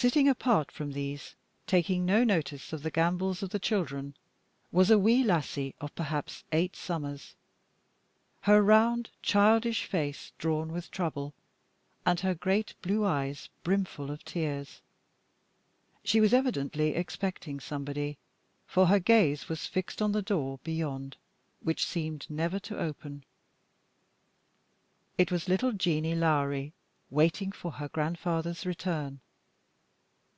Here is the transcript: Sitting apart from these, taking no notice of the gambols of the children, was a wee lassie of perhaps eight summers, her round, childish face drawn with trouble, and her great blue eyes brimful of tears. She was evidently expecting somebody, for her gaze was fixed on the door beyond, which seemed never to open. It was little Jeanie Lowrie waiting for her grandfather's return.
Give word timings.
Sitting 0.00 0.28
apart 0.28 0.70
from 0.70 0.92
these, 0.92 1.34
taking 1.66 2.04
no 2.06 2.22
notice 2.22 2.72
of 2.72 2.84
the 2.84 2.90
gambols 2.92 3.42
of 3.42 3.50
the 3.50 3.58
children, 3.58 4.14
was 4.70 4.92
a 4.92 4.96
wee 4.96 5.24
lassie 5.24 5.74
of 5.80 5.92
perhaps 5.96 6.44
eight 6.52 6.76
summers, 6.76 7.34
her 8.42 8.62
round, 8.62 9.10
childish 9.22 9.86
face 9.86 10.30
drawn 10.38 10.70
with 10.72 10.92
trouble, 10.92 11.34
and 12.06 12.20
her 12.20 12.32
great 12.32 12.74
blue 12.80 13.04
eyes 13.04 13.48
brimful 13.64 14.08
of 14.12 14.24
tears. 14.24 14.82
She 16.04 16.20
was 16.20 16.32
evidently 16.32 16.94
expecting 16.94 17.58
somebody, 17.58 18.18
for 18.68 18.86
her 18.86 19.00
gaze 19.00 19.48
was 19.48 19.66
fixed 19.66 20.00
on 20.00 20.12
the 20.12 20.22
door 20.22 20.60
beyond, 20.62 21.16
which 21.60 21.84
seemed 21.84 22.24
never 22.30 22.60
to 22.60 22.78
open. 22.78 23.24
It 25.16 25.32
was 25.32 25.48
little 25.48 25.72
Jeanie 25.72 26.14
Lowrie 26.14 26.72
waiting 27.10 27.50
for 27.50 27.72
her 27.72 27.88
grandfather's 27.88 28.64
return. 28.64 29.18